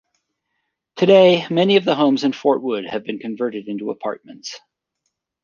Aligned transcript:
Today, 0.95 1.45
many 1.51 1.75
of 1.75 1.85
the 1.85 1.93
homes 1.93 2.23
in 2.23 2.33
Fort 2.33 2.63
Wood 2.63 2.87
have 2.87 3.03
been 3.03 3.19
converted 3.19 3.67
into 3.67 3.91
apartments. 3.91 4.59